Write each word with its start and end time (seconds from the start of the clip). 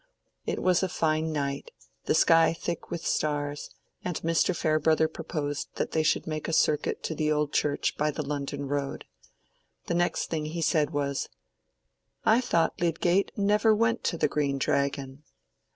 It 0.47 0.63
was 0.63 0.81
a 0.81 0.89
fine 0.89 1.31
night, 1.31 1.69
the 2.05 2.15
sky 2.15 2.53
thick 2.53 2.89
with 2.89 3.05
stars, 3.05 3.69
and 4.03 4.19
Mr. 4.23 4.55
Farebrother 4.55 5.07
proposed 5.07 5.67
that 5.75 5.91
they 5.91 6.01
should 6.01 6.25
make 6.25 6.47
a 6.47 6.53
circuit 6.53 7.03
to 7.03 7.13
the 7.13 7.31
old 7.31 7.53
church 7.53 7.95
by 7.97 8.09
the 8.09 8.23
London 8.25 8.67
road. 8.67 9.05
The 9.85 9.93
next 9.93 10.31
thing 10.31 10.45
he 10.45 10.61
said 10.63 10.89
was— 10.89 11.29
"I 12.25 12.41
thought 12.41 12.81
Lydgate 12.81 13.33
never 13.37 13.75
went 13.75 14.03
to 14.05 14.17
the 14.17 14.27
Green 14.27 14.57
Dragon?" 14.57 15.21